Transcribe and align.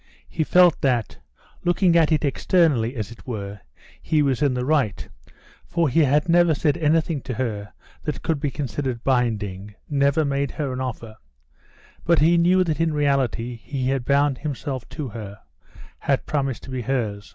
He 0.27 0.43
felt 0.43 0.81
that, 0.81 1.19
looking 1.63 1.95
at 1.95 2.11
it 2.11 2.25
externally, 2.25 2.95
as 2.95 3.11
it 3.11 3.27
were, 3.27 3.59
he 4.01 4.23
was 4.23 4.41
in 4.41 4.55
the 4.55 4.65
right, 4.65 5.07
for 5.63 5.89
he 5.89 5.99
had 5.99 6.27
never 6.27 6.55
said 6.55 6.75
anything 6.75 7.21
to 7.21 7.35
her 7.35 7.71
that 8.05 8.23
could 8.23 8.39
be 8.39 8.49
considered 8.49 9.03
binding, 9.03 9.75
never 9.87 10.25
made 10.25 10.49
her 10.49 10.73
an 10.73 10.81
offer; 10.81 11.17
but 12.03 12.17
he 12.17 12.35
knew 12.35 12.63
that 12.63 12.79
in 12.81 12.95
reality 12.95 13.55
he 13.57 13.89
had 13.89 14.03
bound 14.03 14.39
himself 14.39 14.89
to 14.89 15.09
her, 15.09 15.39
had 15.99 16.25
promised 16.25 16.63
to 16.63 16.71
be 16.71 16.81
hers. 16.81 17.29